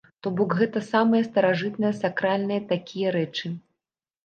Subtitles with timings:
[0.25, 3.55] То бок гэта самыя старажытныя сакральныя такія рэчы.